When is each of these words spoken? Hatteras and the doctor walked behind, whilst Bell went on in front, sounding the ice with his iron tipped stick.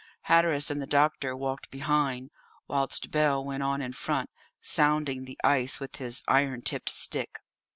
Hatteras 0.23 0.71
and 0.71 0.81
the 0.81 0.87
doctor 0.87 1.35
walked 1.37 1.69
behind, 1.69 2.31
whilst 2.67 3.11
Bell 3.11 3.45
went 3.45 3.61
on 3.61 3.83
in 3.83 3.93
front, 3.93 4.31
sounding 4.59 5.25
the 5.25 5.37
ice 5.43 5.79
with 5.79 5.97
his 5.97 6.23
iron 6.27 6.63
tipped 6.63 6.89
stick. 6.89 7.37